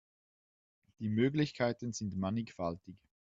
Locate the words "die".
0.97-1.09